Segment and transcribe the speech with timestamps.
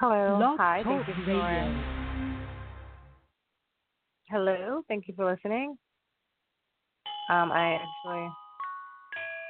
[0.00, 0.54] Hello.
[0.58, 0.82] Hi.
[0.84, 1.42] Talk Thank you for.
[1.42, 1.84] Radio.
[4.30, 4.82] Hello.
[4.86, 5.76] Thank you for listening.
[7.28, 8.28] Um, I actually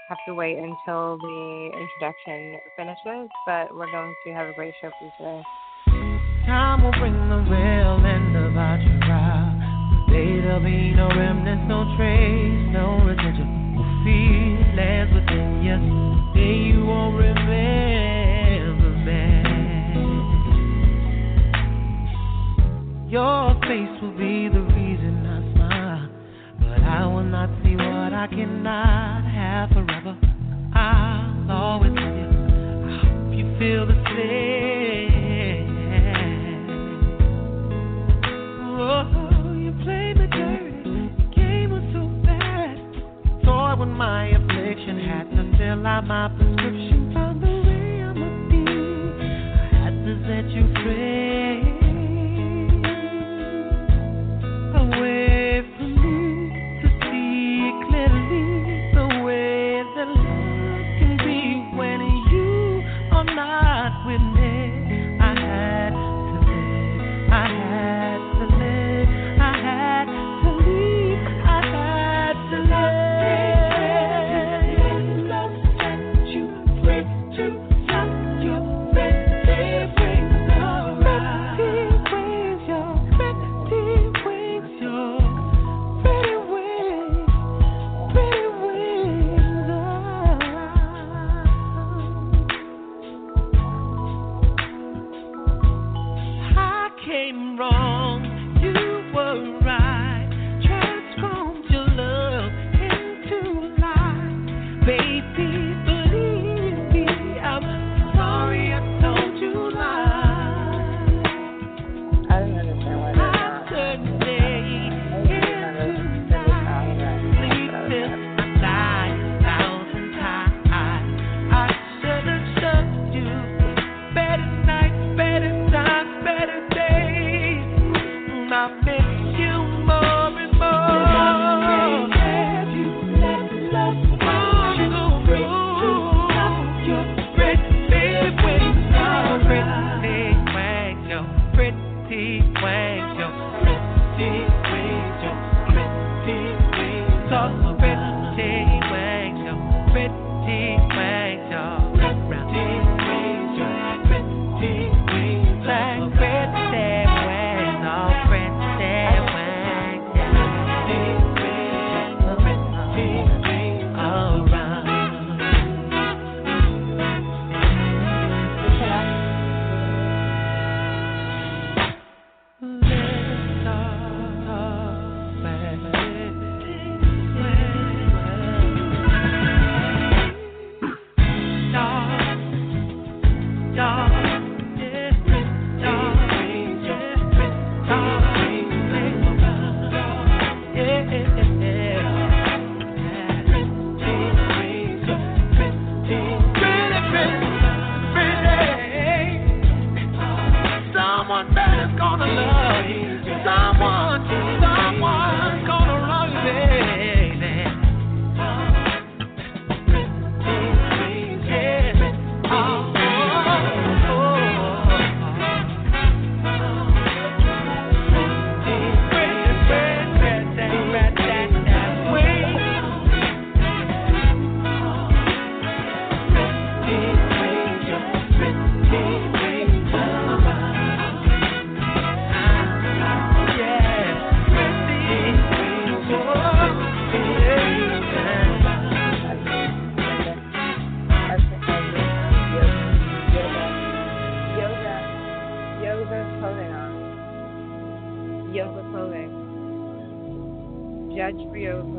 [0.08, 4.90] have to wait until the introduction finishes, but we're going to have a great show
[4.98, 5.42] for you today.
[6.46, 9.52] Time will bring the real end of our trial.
[10.08, 13.44] Today there'll be no remnants, no trace, no residual
[14.02, 14.68] feelings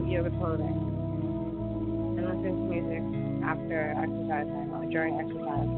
[0.09, 0.73] feel the clothing
[2.17, 3.05] and listen to music
[3.45, 5.69] after exercise or during exercise.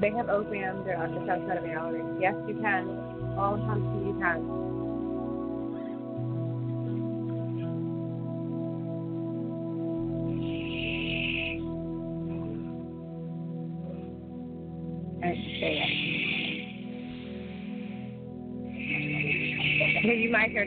[0.00, 2.04] They have opium, they're on the south side of reality.
[2.20, 2.84] Yes, you can.
[3.38, 4.83] All the time you can.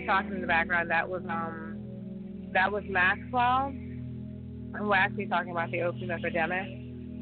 [0.07, 0.89] Talking in the background.
[0.89, 1.77] That was um,
[2.54, 3.71] that was Maxwell.
[4.80, 6.68] We're actually talking about the opium epidemic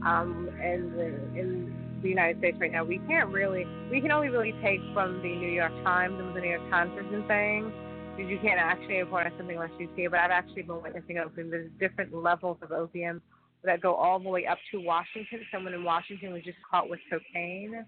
[0.05, 2.83] um, in the in the United States right now.
[2.83, 6.41] We can't really, we can only really take from the New York Times and the
[6.41, 7.71] New York Times been saying
[8.15, 10.11] because you can't actually report on something unless you see it.
[10.11, 11.49] But I've actually been witnessing opium.
[11.49, 13.21] There's different levels of opium
[13.63, 15.41] that go all the way up to Washington.
[15.51, 17.85] Someone in Washington was just caught with cocaine.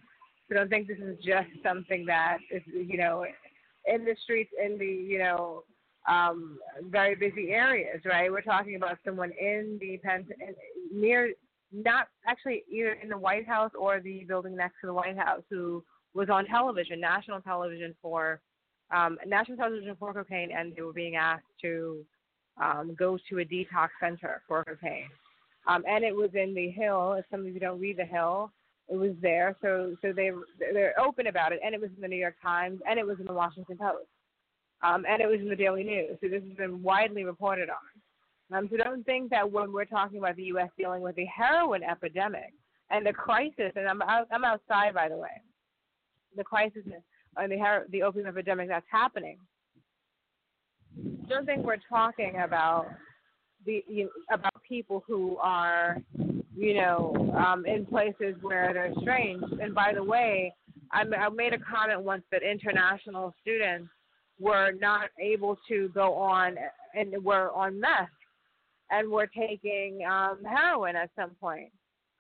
[0.49, 3.25] So don't think this is just something that is, you know,
[3.87, 5.63] in the streets in the, you know,
[6.07, 6.57] um,
[6.89, 8.31] very busy areas, right?
[8.31, 10.25] We're talking about someone in the Penn,
[10.91, 11.33] near,
[11.71, 15.43] not actually either in the White House or the building next to the White House,
[15.49, 18.39] who was on television, national television for
[18.89, 22.05] um, national television for cocaine, and they were being asked to
[22.61, 25.09] um, go to a detox center for cocaine.
[25.67, 27.13] Um, and it was in the Hill.
[27.13, 28.51] If some of you don't read the Hill,
[28.89, 29.55] it was there.
[29.61, 32.79] So so they they're open about it, and it was in the New York Times,
[32.89, 34.07] and it was in the Washington Post,
[34.81, 36.17] um, and it was in the Daily News.
[36.21, 38.57] So this has been widely reported on.
[38.57, 40.69] Um, so don't think that when we're talking about the U.S.
[40.77, 42.53] dealing with the heroin epidemic
[42.89, 45.41] and the crisis, and I'm out, I'm outside by the way,
[46.35, 46.83] the crisis
[47.35, 49.37] and the her- the opium epidemic that's happening.
[51.27, 52.87] Don't think we're talking about
[53.65, 56.01] the you about people who are,
[56.57, 59.43] you know, um, in places where they're strange.
[59.61, 60.53] And by the way,
[60.91, 63.89] I, I made a comment once that international students
[64.39, 66.55] were not able to go on
[66.95, 68.09] and were on meth
[68.89, 71.69] and were taking um, heroin at some point,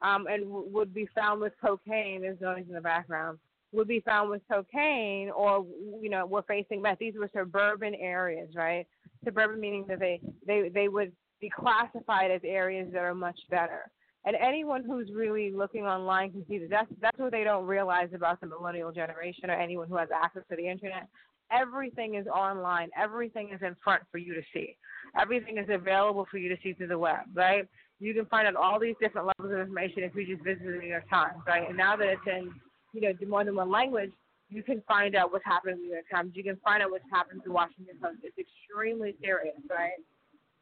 [0.01, 2.21] um, and w- would be found with cocaine.
[2.21, 3.39] There's noise in the background.
[3.73, 5.65] Would be found with cocaine, or
[6.01, 6.99] you know, were facing meth.
[6.99, 8.85] These were suburban areas, right?
[9.25, 11.11] Suburban meaning that they they they would
[11.41, 13.89] be classified as areas that are much better.
[14.27, 18.09] And anyone who's really looking online can see that that's that's what they don't realize
[18.13, 21.07] about the millennial generation or anyone who has access to the internet.
[21.49, 22.89] Everything is online.
[23.01, 24.75] Everything is in front for you to see.
[25.17, 27.65] Everything is available for you to see through the web, right?
[28.01, 30.77] You can find out all these different levels of information if you just visit the
[30.77, 31.65] New York Times, right?
[31.65, 32.51] And now that it's in,
[32.91, 34.11] you know, more than one language,
[34.49, 36.33] you can find out what's happening in the New York Times.
[36.35, 38.17] You can find out what's happening the Washington Post.
[38.23, 39.95] It's extremely serious, right?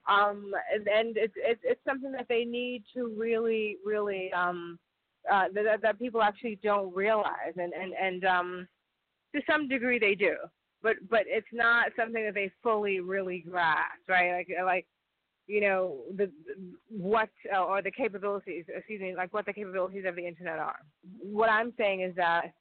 [0.08, 4.78] Um, and, and it's, it's something that they need to really really um,
[5.32, 8.68] uh, that that people actually don't realize, and and and um,
[9.36, 10.36] to some degree they do,
[10.84, 14.34] but but it's not something that they fully really grasp, right?
[14.38, 14.86] Like like
[15.48, 16.30] you know the
[16.90, 20.80] what uh, or the capabilities, excuse me, like what the capabilities of the internet are.
[21.20, 22.54] What I'm saying is that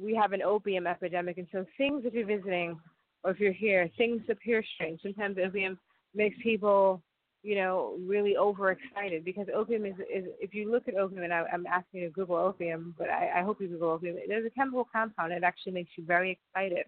[0.00, 2.78] we have an opium epidemic, and so things if you're visiting
[3.24, 5.00] or if you're here, things appear strange.
[5.02, 5.76] Sometimes opium
[6.14, 7.02] makes people,
[7.42, 11.44] you know, really overexcited because opium is, is if you look at opium, and I,
[11.52, 14.16] I'm asking you to Google opium, but I, I hope you Google opium.
[14.28, 15.32] There's a chemical compound.
[15.32, 16.86] It actually makes you very excited.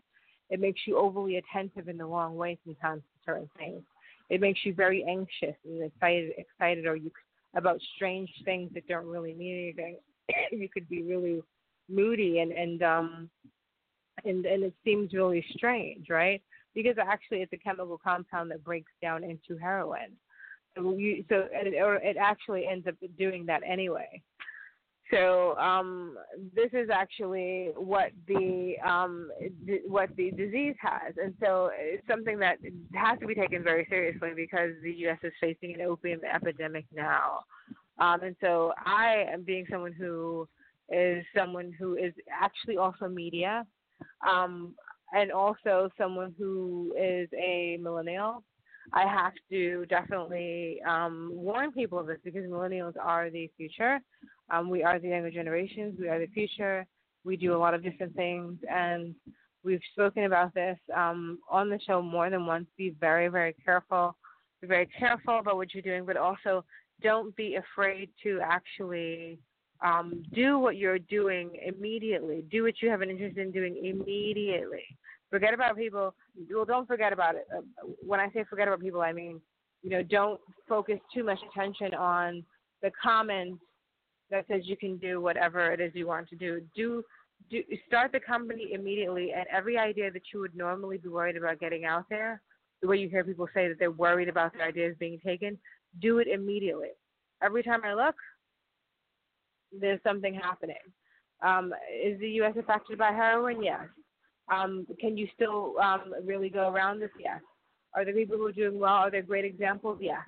[0.51, 3.83] It makes you overly attentive in the wrong way sometimes to certain things.
[4.29, 7.11] It makes you very anxious and excited, excited, or you
[7.57, 9.97] about strange things that don't really mean anything.
[10.53, 11.43] you could be really
[11.89, 13.31] moody and and um
[14.25, 16.43] and and it seems really strange, right?
[16.75, 20.13] Because actually it's a chemical compound that breaks down into heroin.
[20.77, 24.23] So you so it, or it actually ends up doing that anyway.
[25.11, 26.17] So um,
[26.55, 29.31] this is actually what the um,
[29.67, 32.59] d- what the disease has, and so it's something that
[32.95, 35.19] has to be taken very seriously because the U.S.
[35.25, 37.41] is facing an opium epidemic now.
[37.99, 40.49] Um, and so I am being someone who
[40.89, 43.67] is someone who is actually also media.
[44.29, 44.75] Um,
[45.13, 48.43] and also someone who is a millennial,
[48.93, 54.01] I have to definitely um, warn people of this because millennials are the future.
[54.51, 55.97] Um, we are the younger generations.
[55.99, 56.87] We are the future.
[57.25, 59.15] We do a lot of different things, and
[59.63, 62.67] we've spoken about this um, on the show more than once.
[62.77, 64.17] Be very, very careful.
[64.61, 66.65] Be very careful about what you're doing, but also
[67.03, 69.39] don't be afraid to actually
[69.83, 72.45] um, do what you're doing immediately.
[72.51, 74.85] Do what you have an interest in doing immediately.
[75.31, 76.15] Forget about people.
[76.53, 77.47] Well, don't forget about it.
[77.57, 77.63] Uh,
[78.05, 79.41] when I say forget about people, I mean,
[79.83, 82.45] you know, don't focus too much attention on
[82.83, 83.63] the comments
[84.31, 86.61] that says you can do whatever it is you want to do.
[86.75, 87.03] Do
[87.51, 91.59] do start the company immediately, and every idea that you would normally be worried about
[91.59, 92.43] getting out there,
[92.83, 95.59] the way you hear people say that they're worried about their ideas being taken,
[96.03, 96.91] do it immediately.
[97.43, 98.15] Every time I look,
[99.79, 100.77] there's something happening.
[101.43, 101.73] Um,
[102.05, 102.55] is the U.S.
[102.59, 103.63] affected by heroin?
[103.63, 103.83] Yes.
[104.53, 107.11] Um, can you still um, really go around this?
[107.19, 107.41] Yes.
[107.95, 108.95] Are there people who are doing well?
[108.95, 109.99] Are there great examples?
[110.01, 110.21] Yes.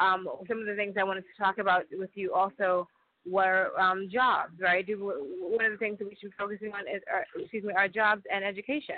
[0.00, 2.88] Um, some of the things I wanted to talk about with you also
[3.28, 4.84] were um, jobs, right?
[4.88, 7.88] One of the things that we should be focusing on is, our, excuse me, our
[7.88, 8.96] jobs and education.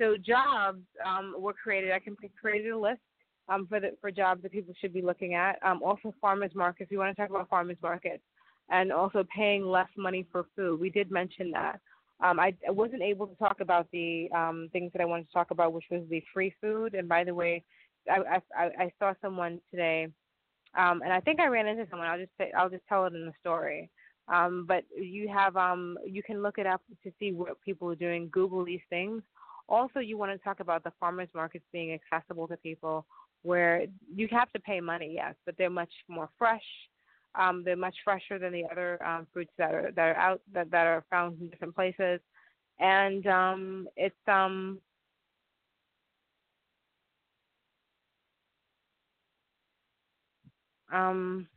[0.00, 1.92] So jobs um, were created.
[1.92, 3.00] I can created a list
[3.48, 5.58] um, for the for jobs that people should be looking at.
[5.62, 6.90] Um, also, farmers markets.
[6.90, 8.22] We want to talk about farmers markets,
[8.72, 10.80] and also paying less money for food.
[10.80, 11.78] We did mention that.
[12.24, 15.32] Um, I, I wasn't able to talk about the um, things that I wanted to
[15.32, 16.94] talk about, which was the free food.
[16.94, 17.62] And by the way,
[18.10, 20.08] I, I, I saw someone today
[20.76, 22.08] um, and I think I ran into someone.
[22.08, 23.90] I'll just say, I'll just tell it in the story.
[24.28, 27.96] Um, but you have um, you can look it up to see what people are
[27.96, 28.28] doing.
[28.32, 29.22] Google these things.
[29.68, 33.04] Also, you want to talk about the farmers markets being accessible to people,
[33.42, 36.62] where you have to pay money, yes, but they're much more fresh.
[37.34, 40.70] Um, they're much fresher than the other um, fruits that are that are out that,
[40.70, 42.20] that are found in different places,
[42.78, 44.80] and um, it's um,
[50.92, 51.48] Um,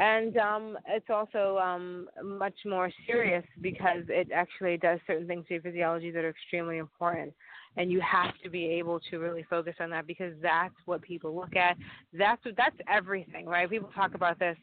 [0.00, 5.54] and um, it's also um, much more serious because it actually does certain things to
[5.54, 7.34] your physiology that are extremely important.
[7.76, 11.36] And you have to be able to really focus on that because that's what people
[11.36, 11.76] look at.
[12.14, 13.68] That's what, that's everything, right?
[13.68, 14.56] People talk about this,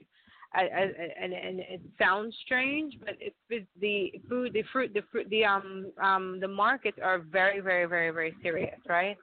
[0.55, 5.45] and, and, it sounds strange, but it's, it's the food, the fruit, the fruit, the
[5.45, 9.17] um um the markets are very, very, very, very serious, right?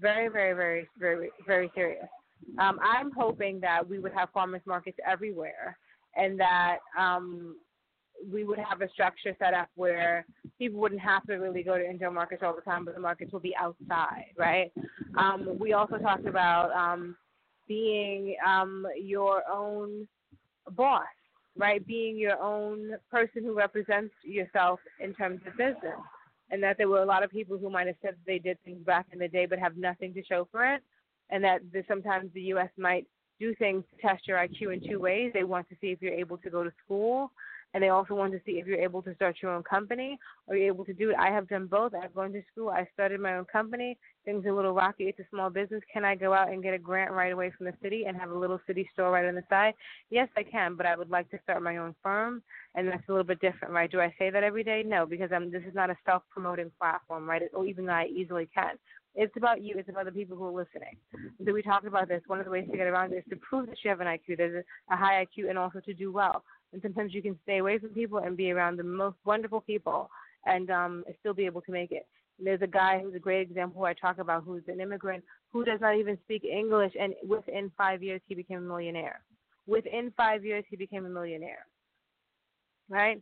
[0.00, 2.08] Very, very, very, very, very serious.
[2.58, 5.78] Um, I'm hoping that we would have farmers markets everywhere,
[6.16, 7.56] and that um,
[8.30, 10.26] we would have a structure set up where
[10.58, 13.32] people wouldn't have to really go to indoor markets all the time, but the markets
[13.32, 14.72] will be outside, right?
[15.16, 17.16] Um, we also talked about um,
[17.68, 20.06] being um, your own
[20.72, 21.04] boss,
[21.56, 21.84] right?
[21.86, 25.98] Being your own person who represents yourself in terms of business.
[26.52, 28.84] And that there were a lot of people who might have said they did things
[28.84, 30.82] back in the day but have nothing to show for it
[31.30, 32.70] and that the, sometimes the U.S.
[32.76, 33.06] might
[33.38, 35.30] do things to test your IQ in two ways.
[35.32, 37.32] They want to see if you're able to go to school,
[37.72, 40.18] and they also want to see if you're able to start your own company
[40.48, 41.16] Are you're able to do it.
[41.18, 41.92] I have done both.
[41.94, 42.68] I've gone to school.
[42.68, 43.96] I started my own company.
[44.24, 45.04] Things are a little rocky.
[45.04, 45.80] It's a small business.
[45.92, 48.30] Can I go out and get a grant right away from the city and have
[48.30, 49.74] a little city store right on the side?
[50.10, 52.42] Yes, I can, but I would like to start my own firm,
[52.74, 53.90] and that's a little bit different, right?
[53.90, 54.82] Do I say that every day?
[54.84, 57.42] No, because I'm, this is not a self-promoting platform, right?
[57.42, 58.76] Or oh, even though I easily can.
[59.14, 59.74] It's about you.
[59.76, 60.96] It's about the people who are listening.
[61.44, 62.22] So we talked about this.
[62.26, 64.06] One of the ways to get around it is to prove that you have an
[64.06, 64.36] IQ.
[64.36, 66.44] There's a, high IQ, and also to do well.
[66.72, 70.08] And sometimes you can stay away from people and be around the most wonderful people,
[70.46, 72.06] and um, still be able to make it.
[72.42, 75.64] There's a guy who's a great example who I talk about, who's an immigrant who
[75.64, 79.20] does not even speak English, and within five years he became a millionaire.
[79.66, 81.66] Within five years he became a millionaire.
[82.88, 83.20] Right?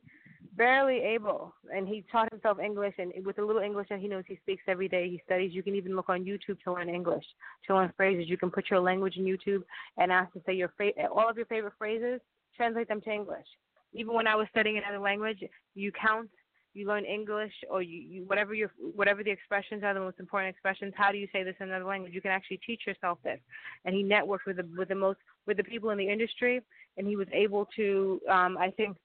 [0.56, 4.24] Barely able, and he taught himself English, and with the little English that he knows,
[4.26, 5.08] he speaks every day.
[5.08, 5.52] He studies.
[5.52, 7.24] You can even look on YouTube to learn English,
[7.66, 8.28] to learn phrases.
[8.28, 9.62] You can put your language in YouTube
[9.96, 12.20] and ask to say your fa- all of your favorite phrases,
[12.56, 13.46] translate them to English.
[13.92, 15.42] Even when I was studying another language,
[15.74, 16.28] you count,
[16.74, 20.50] you learn English, or you, you whatever your whatever the expressions are, the most important
[20.50, 20.92] expressions.
[20.96, 22.12] How do you say this in another language?
[22.14, 23.40] You can actually teach yourself this.
[23.84, 26.60] And he networked with the with the most with the people in the industry,
[26.96, 28.96] and he was able to, um, I think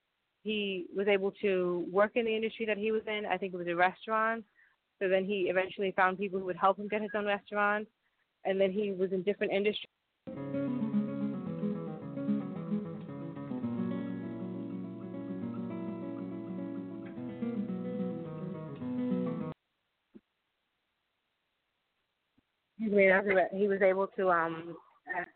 [0.43, 3.25] he was able to work in the industry that he was in.
[3.25, 4.43] I think it was a restaurant.
[5.01, 7.87] So then he eventually found people who would help him get his own restaurant.
[8.45, 9.87] And then he was in different industries.
[23.55, 24.75] he was able to um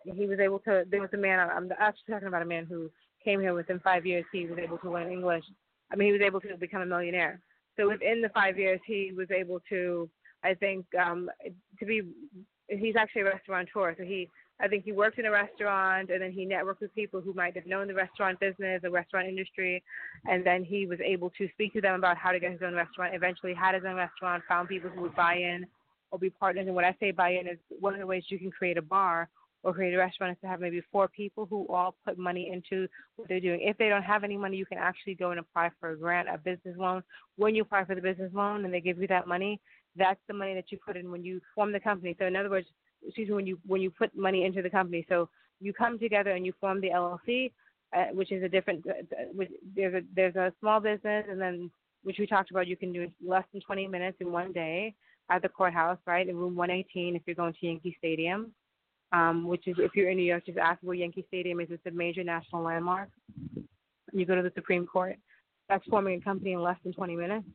[0.04, 2.90] he was able to there was a man I'm actually talking about a man who
[3.28, 5.44] came here within five years, he was able to learn English.
[5.92, 7.42] I mean, he was able to become a millionaire.
[7.76, 10.10] So within the five years, he was able to,
[10.44, 11.30] I think, um,
[11.80, 12.02] to be.
[12.70, 14.30] He's actually a restaurateur, so he.
[14.60, 17.56] I think he worked in a restaurant, and then he networked with people who might
[17.56, 19.84] have known the restaurant business, the restaurant industry,
[20.26, 22.74] and then he was able to speak to them about how to get his own
[22.74, 23.14] restaurant.
[23.14, 25.68] Eventually, had his own restaurant, found people who would buy in
[26.12, 26.66] or be partners.
[26.66, 28.82] And what I say buy in, is one of the ways you can create a
[28.82, 29.30] bar
[29.64, 33.28] or create a restaurant to have maybe four people who all put money into what
[33.28, 33.60] they're doing.
[33.62, 36.30] If they don't have any money, you can actually go and apply for a grant,
[36.30, 37.04] a business loan.
[37.38, 39.60] When you apply for the business loan and they give you that money,
[39.96, 42.16] that's the money that you put in when you form the company.
[42.20, 42.68] So in other words,
[43.06, 45.06] excuse me, when you when you put money into the company.
[45.10, 47.52] So you come together and you form the LLC,
[47.96, 48.86] uh, which is a different.
[48.88, 51.72] Uh, which, there's a there's a small business, and then
[52.04, 52.68] which we talked about.
[52.68, 54.94] You can do less than 20 minutes in one day
[55.30, 58.54] at the courthouse, right, in room 118 if you're going to Yankee Stadium
[59.12, 61.68] um, which is if you're in New York, just ask where Yankee Stadium is.
[61.70, 63.10] It's a major national landmark.
[64.12, 65.18] You go to the Supreme Court.
[65.70, 67.46] That's forming a company in less than 20 minutes.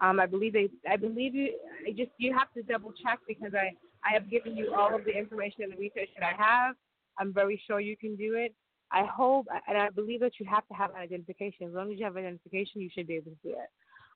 [0.00, 0.68] Um, I believe they.
[0.88, 1.52] I believe you.
[1.86, 3.72] I just you have to double check because I
[4.04, 6.74] I have given you all of the information and the research that I have.
[7.18, 8.54] I'm very sure you can do it.
[8.90, 11.68] I hope and I believe that you have to have identification.
[11.68, 13.70] As long as you have identification, you should be able to do it.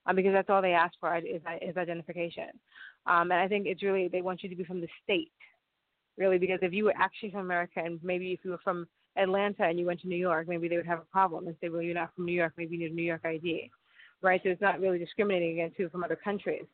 [0.06, 2.49] Um, because that's all they ask for is, is identification.
[3.06, 5.33] Um, and I think it's really they want you to be from the state,
[6.18, 9.64] really, because if you were actually from America and maybe if you were from Atlanta
[9.64, 11.82] and you went to New York, maybe they would have a problem and say, well,
[11.82, 13.70] you're not from New York, maybe you need a New York ID,
[14.23, 14.40] right?
[14.42, 16.64] So it's not really discriminating against people from other countries.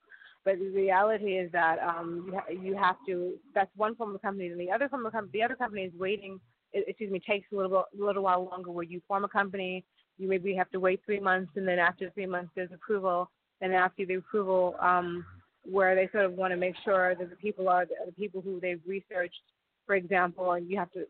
[0.45, 3.35] But the reality is that um, you, ha- you have to.
[3.55, 5.93] That's one form of company, and the other form of company, the other company is
[5.97, 6.41] waiting.
[6.73, 8.73] Excuse me, takes a little a little while longer.
[8.73, 9.85] Where you form a company,
[10.19, 13.31] you maybe have to wait three months, and then after three months, there's approval.
[13.61, 15.25] And after the approval, um,
[15.65, 18.61] where they sort of want to make sure that the people are the people who
[18.61, 19.41] they've researched,
[19.87, 21.05] for example, and you have to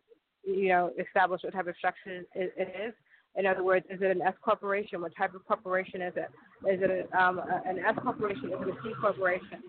[0.44, 2.94] you know, establish what type of structure it, it is.
[3.35, 5.00] In other words, is it an S corporation?
[5.00, 6.28] What type of corporation is it?
[6.68, 8.47] Is it a, um, an S corporation?
[8.47, 9.62] Is it a C corporation?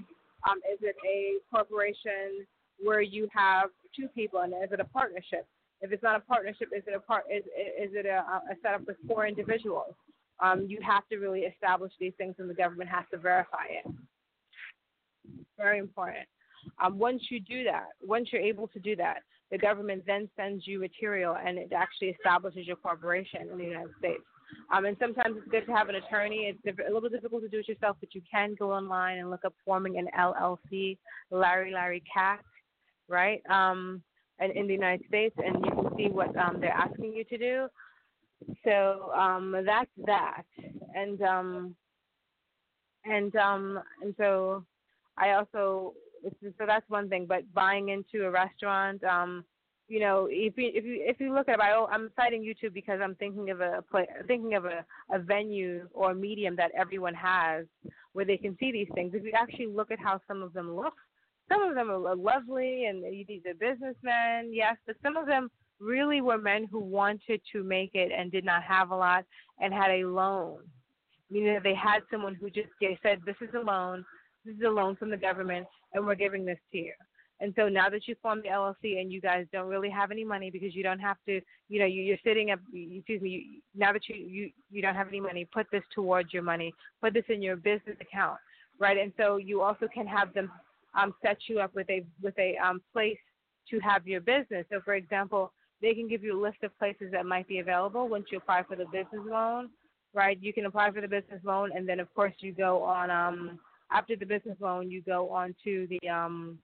[0.49, 2.45] Um, is it a corporation
[2.79, 5.47] where you have two people, and is it a partnership?
[5.79, 7.23] If it's not a partnership, is it a part?
[7.31, 8.17] Is, is it a,
[8.51, 9.95] a setup with four individuals?
[10.41, 13.89] Um, you have to really establish these things, and the government has to verify it.
[15.58, 16.27] Very important.
[16.84, 19.18] Um, once you do that, once you're able to do that,
[19.51, 23.92] the government then sends you material and it actually establishes your corporation in the United
[24.00, 24.24] States.
[24.74, 26.53] Um, and sometimes it's good to have an attorney.
[26.65, 29.46] It's a little difficult to do it yourself, but you can go online and look
[29.46, 30.98] up forming an LLC,
[31.32, 32.39] Larry Larry Cat,
[33.08, 33.42] right?
[33.50, 34.01] Um,
[34.39, 37.38] and in the United States, and you can see what um, they're asking you to
[37.38, 37.68] do.
[38.63, 40.44] So um, that's that,
[40.96, 41.75] and um,
[43.06, 44.65] and um, and so
[45.17, 45.93] I also
[46.41, 47.25] so that's one thing.
[47.27, 49.43] But buying into a restaurant, um,
[49.88, 53.00] you know, if you if you if you look at it, I'm citing YouTube because
[53.03, 57.14] I'm thinking of a play, thinking of a, a venue or a medium that everyone
[57.14, 57.66] has
[58.14, 59.14] where they can see these things.
[59.14, 60.94] If you actually look at how some of them look,
[61.50, 66.22] some of them are lovely and these are businessmen, yes, but some of them really
[66.22, 69.25] were men who wanted to make it and did not have a lot
[69.59, 70.59] and had a loan.
[71.29, 74.05] Meaning that they had someone who just they said, This is a loan,
[74.46, 76.94] this is a loan from the government and we're giving this to you.
[77.40, 80.24] And so now that you formed the LLC and you guys don't really have any
[80.24, 82.60] money because you don't have to, you know, you, are sitting up.
[82.74, 83.29] Excuse me.
[83.29, 86.74] You, now that you you you don't have any money, put this towards your money.
[87.01, 88.38] Put this in your business account,
[88.79, 88.98] right?
[88.98, 90.51] And so you also can have them
[90.96, 93.18] um, set you up with a with a um, place
[93.72, 94.66] to have your business.
[94.72, 95.51] So, for example,
[95.82, 98.64] they can give you a list of places that might be available once you apply
[98.64, 99.70] for the business loan,
[100.14, 100.38] right?
[100.42, 103.12] You can apply for the business loan, and then of course you go on.
[103.12, 103.60] Um,
[103.94, 106.58] after the business loan, you go on to the um,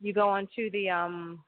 [0.00, 1.40] you go on to the um,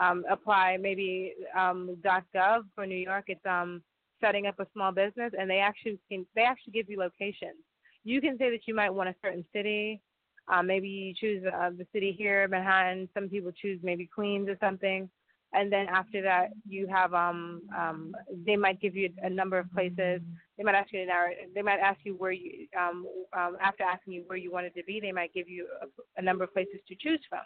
[0.00, 1.96] um, apply maybe um,
[2.34, 3.24] .gov for New York.
[3.28, 3.82] It's um,
[4.20, 7.58] setting up a small business, and they actually can, they actually give you locations.
[8.04, 10.00] You can say that you might want a certain city.
[10.48, 13.08] Uh, maybe you choose uh, the city here, Manhattan.
[13.14, 15.08] Some people choose maybe Queens or something
[15.54, 18.14] and then after that you have um um
[18.44, 20.20] they might give you a number of places.
[20.58, 23.84] They might ask you an hour they might ask you where you um um after
[23.84, 25.86] asking you where you wanted to be they might give you a,
[26.20, 27.44] a number of places to choose from.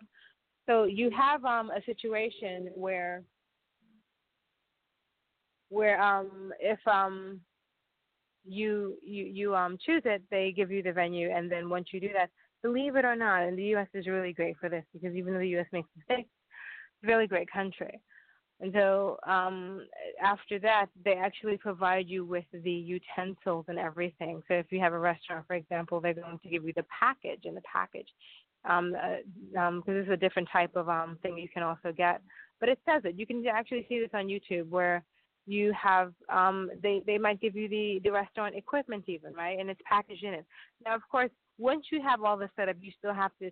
[0.66, 3.22] So you have um a situation where
[5.68, 7.40] where um if um
[8.44, 11.30] you you you um choose it they give you the venue.
[11.30, 12.30] And then once you do that
[12.62, 15.40] believe it or not and the us is really great for this because even though
[15.40, 16.30] the us makes mistakes
[17.02, 18.00] really great country.
[18.60, 19.86] And so um,
[20.20, 24.42] after that, they actually provide you with the utensils and everything.
[24.48, 27.42] So if you have a restaurant, for example, they're going to give you the package
[27.44, 28.08] and the package
[28.64, 32.20] um, uh, um, this is a different type of um, thing you can also get.
[32.60, 33.14] But it says it.
[33.16, 35.04] You can actually see this on YouTube where
[35.46, 39.70] you have um, they they might give you the the restaurant equipment even right, and
[39.70, 40.44] it's packaged in it.
[40.84, 43.50] Now, of course, once you have all this set up, you still have to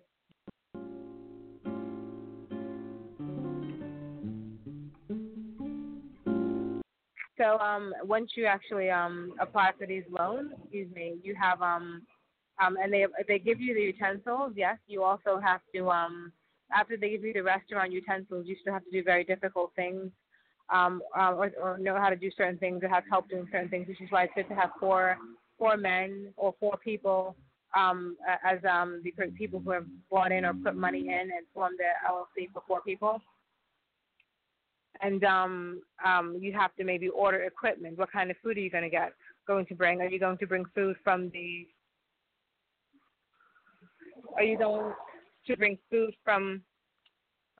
[7.37, 12.01] So um, once you actually um, apply for these loans, excuse me, you have um,
[12.63, 14.53] um, and they they give you the utensils.
[14.55, 16.31] Yes, you also have to um,
[16.75, 20.09] after they give you the restaurant utensils, you still have to do very difficult things,
[20.73, 23.69] um, uh, or, or know how to do certain things or have help doing certain
[23.69, 23.87] things.
[23.87, 25.17] Which is why it's good to have four
[25.59, 27.35] four men or four people
[27.75, 31.77] um, as um, the people who have bought in or put money in and formed
[31.77, 33.21] the LLC for four people
[35.01, 37.97] and um, um, you have to maybe order equipment.
[37.97, 39.13] What kind of food are you going to get?
[39.47, 40.01] Going to bring?
[40.01, 41.67] Are you going to bring food from the?
[44.35, 44.93] Are you going
[45.47, 46.61] to bring food from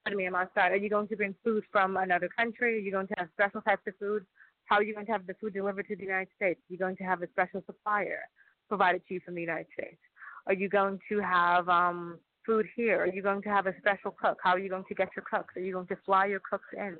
[0.07, 0.71] pardon me, I'm outside.
[0.71, 2.75] Are you going to bring food from another country?
[2.75, 4.25] Are you going to have special types of food?
[4.63, 6.61] How are you going to have the food delivered to the United States?
[6.61, 8.19] Are you going to have a special supplier
[8.69, 9.99] provided to you from the United States?
[10.45, 12.99] Are you going to have um, food here?
[13.01, 14.39] Are you going to have a special cook?
[14.43, 15.55] How are you going to get your cooks?
[15.55, 16.97] Are you going to fly your cooks in?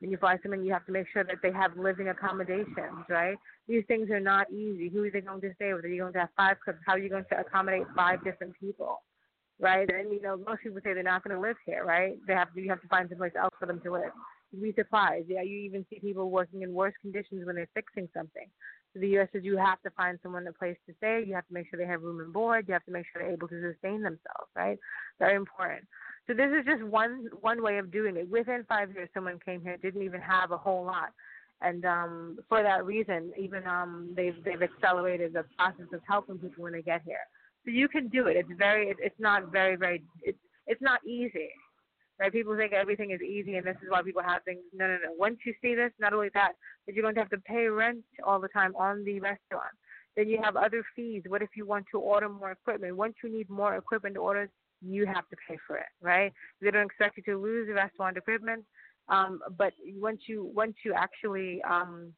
[0.00, 3.36] When you fly someone, you have to make sure that they have living accommodations, right?
[3.68, 4.88] These things are not easy.
[4.88, 5.84] Who are they going to stay with?
[5.84, 6.78] Are you going to have five cooks?
[6.86, 9.02] How are you going to accommodate five different people?
[9.60, 9.88] right?
[9.90, 12.16] And you know, most people say they're not going to live here, right?
[12.26, 14.12] They have to, you have to find someplace else for them to live.
[14.52, 14.82] You'd be.
[15.28, 18.46] Yeah, you even see people working in worse conditions when they're fixing something.
[18.94, 19.28] The U.S.
[19.32, 21.22] says you have to find someone a place to stay.
[21.26, 22.66] You have to make sure they have room and board.
[22.66, 24.78] You have to make sure they're able to sustain themselves, right?
[25.18, 25.86] Very important.
[26.26, 28.28] So this is just one one way of doing it.
[28.30, 31.10] Within five years, someone came here didn't even have a whole lot,
[31.62, 36.64] and um, for that reason, even um, they've they've accelerated the process of helping people
[36.64, 37.24] when they get here.
[37.64, 38.36] So you can do it.
[38.36, 38.88] It's very.
[38.88, 40.02] It, it's not very very.
[40.22, 41.48] It's it's not easy,
[42.18, 42.32] right?
[42.32, 44.60] People think everything is easy, and this is why people have things.
[44.72, 45.12] No, no, no.
[45.16, 46.52] Once you see this, not only that,
[46.84, 49.74] but you're going to have to pay rent all the time on the restaurant.
[50.16, 51.22] Then you have other fees.
[51.28, 52.96] What if you want to order more equipment?
[52.96, 54.50] Once you need more equipment to order,
[54.80, 56.32] you have to pay for it, right?
[56.60, 58.64] They don't expect you to lose the restaurant equipment,
[59.08, 62.12] um, but once you once you actually um,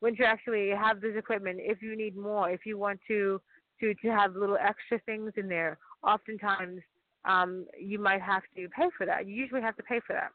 [0.00, 3.40] once you actually have this equipment, if you need more, if you want to
[3.80, 5.78] to to have little extra things in there.
[6.02, 6.80] Oftentimes,
[7.24, 9.26] um, you might have to pay for that.
[9.26, 10.30] You usually have to pay for that.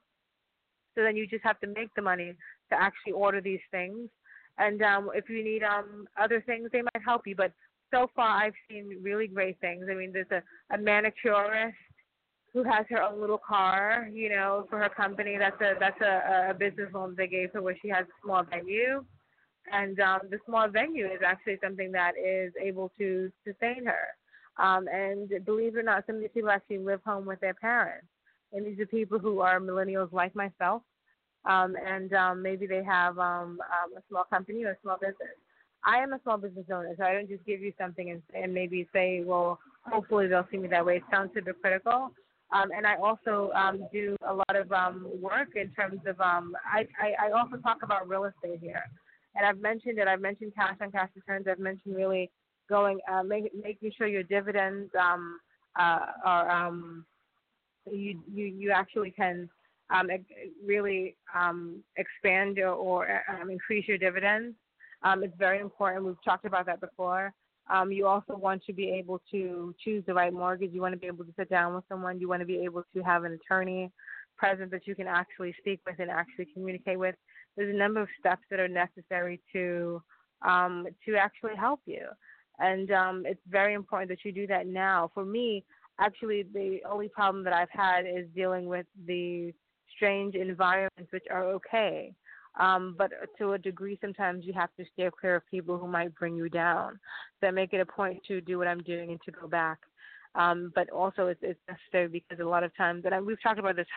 [0.95, 2.34] So then you just have to make the money
[2.69, 4.10] to actually order these things.
[4.58, 7.36] And um, if you need um, other things, they might help you.
[7.36, 7.52] But
[7.93, 9.86] so far, I've seen really great things.
[9.91, 10.41] I mean, there's a,
[10.74, 11.76] a manicurist
[12.54, 15.38] who has her own little car, you know, for her company.
[15.38, 18.43] That's a that's a, a business loan they gave her where she has a small
[18.43, 19.04] venue
[19.71, 24.08] and um, the small venue is actually something that is able to sustain her.
[24.58, 27.54] Um, and believe it or not, some of these people actually live home with their
[27.54, 28.08] parents.
[28.54, 30.82] And these are people who are millennials like myself,
[31.46, 35.36] um, and um, maybe they have um, um, a small company or a small business.
[35.86, 38.54] I am a small business owner, so I don't just give you something and, and
[38.54, 40.98] maybe say, well, hopefully they'll see me that way.
[40.98, 42.12] It sounds hypocritical.
[42.52, 46.56] Um, and I also um, do a lot of um, work in terms of um,
[46.65, 48.84] I, I, I also talk about real estate here
[49.36, 50.08] and I've mentioned it.
[50.08, 51.46] I've mentioned cash on cash returns.
[51.50, 52.32] I've mentioned really
[52.69, 55.39] going, uh, make, making sure your dividends um,
[55.78, 57.06] uh, are um,
[57.91, 59.49] you you you actually can
[59.93, 60.10] um,
[60.65, 64.56] really um, expand or, or um, increase your dividends.
[65.04, 66.06] Um, it's very important.
[66.06, 67.34] We've talked about that before.
[67.69, 70.71] Um, you also want to be able to choose the right mortgage.
[70.71, 72.19] You want to be able to sit down with someone.
[72.19, 73.91] You want to be able to have an attorney
[74.38, 77.15] present that you can actually speak with and actually communicate with
[77.56, 80.01] there's a number of steps that are necessary to
[80.41, 82.01] um, to actually help you,
[82.60, 85.12] and um, it's very important that you do that now.
[85.13, 85.63] For me,
[86.00, 89.54] actually, the only problem that I've had is dealing with the
[89.96, 92.13] strange environments, which are okay.
[92.60, 96.15] Um, but to a degree, sometimes you have to steer clear of people who might
[96.15, 97.00] bring you down.
[97.41, 99.80] So I make it a point to do what I'm doing and to go back.
[100.36, 103.60] Um, but also, it's, it's necessary because a lot of times, and I, we've talked
[103.60, 103.88] about this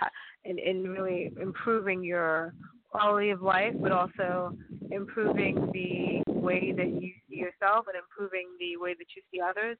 [0.44, 2.54] in, in really improving your
[2.90, 4.56] quality of life, but also
[4.90, 9.76] improving the way that you see yourself and improving the way that you see others.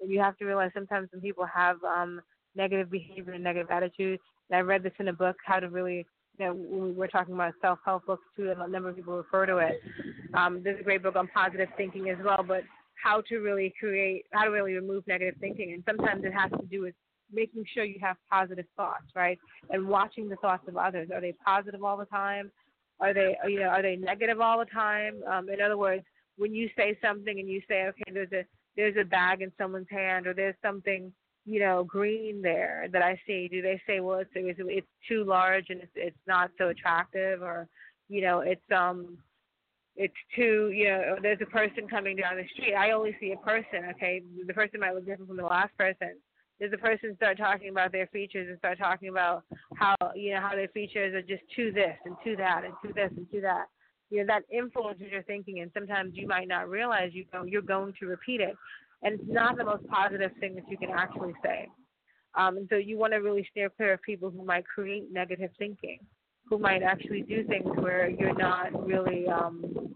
[0.00, 2.20] And you have to realize sometimes when people have um,
[2.54, 4.18] negative behavior and negative attitude,
[4.50, 6.06] and I read this in a book, how to really,
[6.38, 9.58] you know, we're talking about self-help books too, and a number of people refer to
[9.58, 9.80] it.
[10.34, 12.62] Um, there's a great book on positive thinking as well, but
[13.02, 15.72] how to really create, how to really remove negative thinking.
[15.72, 16.94] And sometimes it has to do with
[17.32, 19.38] making sure you have positive thoughts, right?
[19.70, 21.08] And watching the thoughts of others.
[21.14, 22.50] Are they positive all the time?
[23.00, 25.22] Are they, you know, are they negative all the time?
[25.30, 26.04] Um, in other words,
[26.36, 28.44] when you say something and you say, okay, there's a
[28.76, 31.12] there's a bag in someone's hand, or there's something,
[31.44, 33.48] you know, green there that I see.
[33.48, 37.42] Do they say, well, it's it's, it's too large and it's it's not so attractive,
[37.42, 37.68] or,
[38.08, 39.18] you know, it's um
[39.96, 42.74] it's too, you know, there's a person coming down the street.
[42.74, 44.22] I only see a person, okay?
[44.46, 46.12] The person might look different from the last person
[46.60, 49.44] does the person start talking about their features and start talking about
[49.76, 52.92] how you know how their features are just to this and to that and to
[52.92, 53.66] this and to that.
[54.10, 57.62] You know that influences your thinking and sometimes you might not realize you know you're
[57.62, 58.56] going to repeat it.
[59.02, 61.68] And it's not the most positive thing that you can actually say.
[62.34, 65.50] Um, and so you want to really steer clear of people who might create negative
[65.58, 66.00] thinking
[66.50, 69.94] who might actually do things where you're not really um,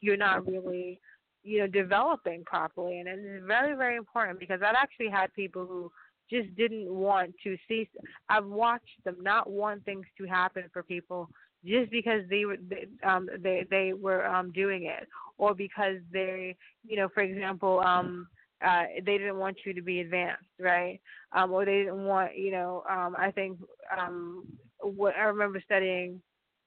[0.00, 1.00] you're not really
[1.46, 2.98] you know, developing properly.
[2.98, 5.90] And it's very, very important because I've actually had people who
[6.28, 7.88] just didn't want to see.
[8.28, 11.28] I've watched them not want things to happen for people
[11.64, 16.54] just because they were they, um they they were um doing it or because they
[16.86, 18.28] you know for example um
[18.64, 21.00] uh, they didn't want you to be advanced, right?
[21.32, 23.58] Um, or they didn't want, you know, um, I think
[23.96, 24.46] um,
[24.80, 26.22] what I remember studying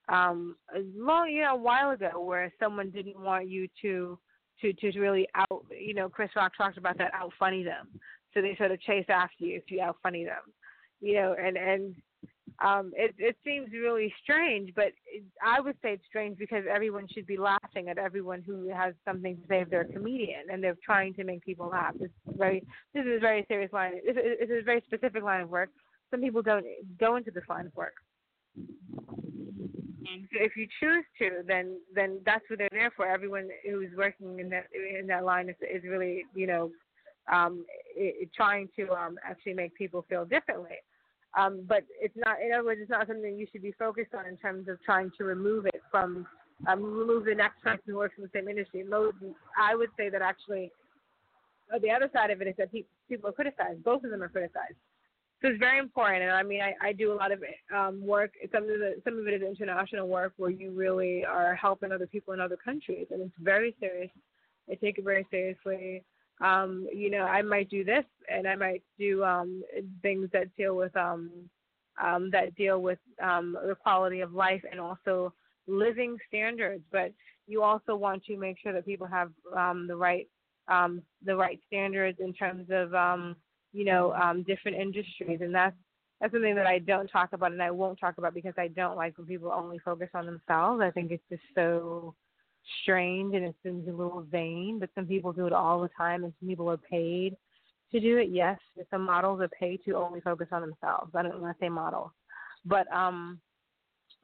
[0.08, 0.56] um,
[0.96, 4.20] long, you know, a while ago, where someone didn't want you to
[4.62, 7.88] to to really out, you know, Chris Rock talked about that out funny them,
[8.34, 10.54] so they sort of chase after you if you out funny them,
[11.02, 11.96] you know, and and
[12.64, 17.08] um, it it seems really strange, but it, I would say it's strange because everyone
[17.14, 20.64] should be laughing at everyone who has something to say if they're a comedian and
[20.64, 21.96] they're trying to make people laugh.
[22.00, 23.94] It's very this is a very serious line.
[23.96, 25.70] It's, it's a very specific line of work.
[26.12, 26.66] Some people don't
[27.00, 27.94] go into this line of work.
[30.12, 33.08] And if you choose to, then then that's what they're there for.
[33.08, 36.72] Everyone who's working in that in that line is is really you know
[37.32, 40.78] um, it, trying to um, actually make people feel differently.
[41.38, 44.26] Um, but it's not, in other words, it's not something you should be focused on
[44.26, 46.26] in terms of trying to remove it from,
[46.68, 48.84] um, remove the next person who works in the same industry.
[49.58, 50.72] I would say that actually,
[51.74, 53.84] uh, the other side of it is that people are criticized.
[53.84, 54.76] Both of them are criticized.
[55.42, 56.24] So it's very important.
[56.24, 57.42] And I mean, I, I do a lot of
[57.74, 58.32] um, work.
[58.52, 62.08] Some of the, some of it is international work where you really are helping other
[62.08, 64.12] people in other countries, and it's very serious.
[64.70, 66.04] I take it very seriously
[66.42, 69.64] um, you know, I might do this and I might do um,
[70.02, 71.32] things that deal with um,
[72.02, 75.34] um, that deal with um, the quality of life and also
[75.68, 76.84] living standards.
[76.92, 77.12] But
[77.46, 80.28] you also want to make sure that people have um, the right
[80.70, 83.36] um, the right standards in terms of um,
[83.74, 85.76] you know um, different industries, and that's
[86.20, 88.98] that's something that I don't talk about and I won't talk about because I don't
[88.98, 90.82] like when people only focus on themselves.
[90.82, 92.14] I think it's just so
[92.84, 96.24] strange and it seems a little vain, but some people do it all the time
[96.24, 97.38] and some people are paid
[97.92, 98.30] to do it.
[98.32, 98.60] Yes,
[98.92, 101.12] some models are paid to only focus on themselves.
[101.16, 102.12] I don't want to say models.
[102.66, 103.40] But um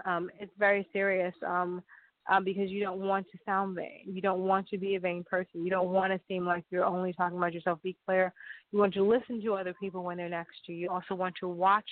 [0.06, 1.34] um it's very serious.
[1.48, 1.82] Um
[2.30, 4.02] um, because you don't want to sound vain.
[4.06, 5.64] You don't want to be a vain person.
[5.64, 7.80] You don't want to seem like you're only talking about yourself.
[7.84, 8.34] Be clear.
[8.72, 10.80] You want to listen to other people when they're next to you.
[10.80, 11.90] You also want to watch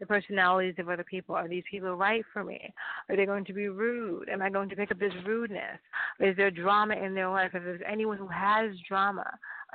[0.00, 1.34] the personalities of other people.
[1.34, 2.72] Are these people right for me?
[3.08, 4.28] Are they going to be rude?
[4.28, 5.78] Am I going to pick up this rudeness?
[6.20, 7.52] Is there drama in their life?
[7.54, 9.26] If there's anyone who has drama,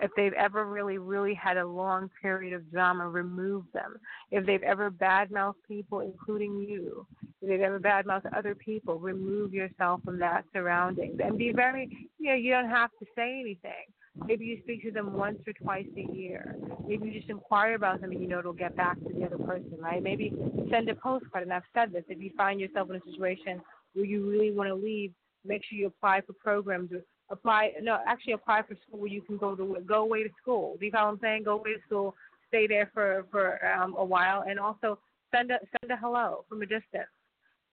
[0.02, 3.96] if they've ever really, really had a long period of drama, remove them.
[4.32, 7.06] If they've ever badmouthed people, including you,
[7.42, 12.30] if they've ever badmouthed other people, remove yourself from that surroundings and be very, you
[12.30, 13.86] know, you don't have to say anything.
[14.26, 16.56] Maybe you speak to them once or twice a year.
[16.86, 19.38] Maybe you just inquire about them and you know it'll get back to the other
[19.38, 20.04] person, right?
[20.04, 20.34] Maybe
[20.70, 21.44] send a postcard.
[21.44, 23.62] And I've said this if you find yourself in a situation
[23.94, 25.14] where you really want to leave,
[25.46, 26.92] make sure you apply for programs
[27.32, 30.76] apply no actually apply for school you can go to go away to school.
[30.80, 31.44] Do you follow what I'm saying?
[31.44, 32.15] Go away to school,
[32.48, 35.00] stay there for for um, a while, and also
[35.34, 37.10] send a send a hello from a distance.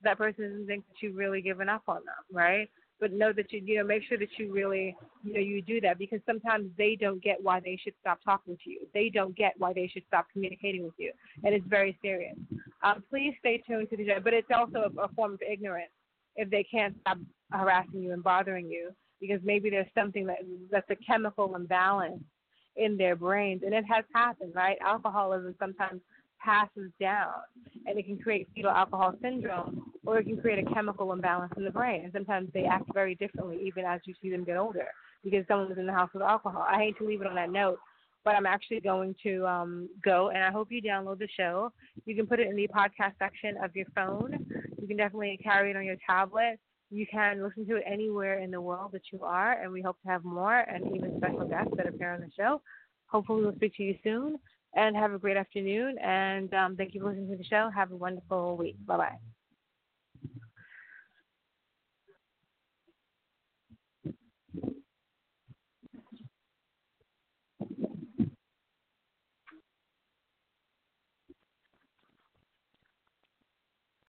[0.03, 2.71] That person doesn't think that you've really given up on them, right?
[3.01, 5.81] But know that you you know make sure that you really you know you do
[5.81, 8.87] that because sometimes they don't get why they should stop talking to you.
[8.95, 11.13] They don't get why they should stop communicating with you,
[11.45, 12.37] and it's very serious.
[12.83, 15.91] Um, please stay tuned to the show, but it's also a, a form of ignorance
[16.37, 17.19] if they can't stop
[17.51, 20.39] harassing you and bothering you because maybe there's something that
[20.71, 22.23] that's a chemical imbalance
[22.77, 24.79] in their brains, and it has happened, right?
[24.81, 26.01] Alcoholism sometimes
[26.39, 27.33] passes down,
[27.87, 31.65] and it can create fetal alcohol syndrome, or it can create a chemical imbalance in
[31.65, 32.03] the brain.
[32.05, 34.87] And sometimes they act very differently, even as you see them get older,
[35.25, 36.65] because someone was in the house with alcohol.
[36.69, 37.79] I hate to leave it on that note,
[38.25, 41.73] but I'm actually going to um, go, and I hope you download the show.
[42.05, 44.47] You can put it in the podcast section of your phone.
[44.81, 46.61] You can definitely carry it on your tablet.
[46.91, 50.01] You can listen to it anywhere in the world that you are, and we hope
[50.03, 52.63] to have more and even special guests that appear on the show.
[53.07, 54.39] Hopefully, we'll speak to you soon.
[54.75, 55.97] And have a great afternoon.
[55.99, 57.71] And um, thank you for listening to the show.
[57.75, 58.77] Have a wonderful week.
[58.87, 59.28] Bye bye.